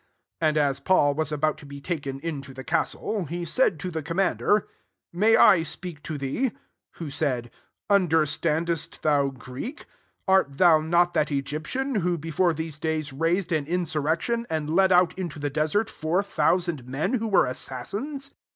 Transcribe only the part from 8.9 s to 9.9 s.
thou Greek?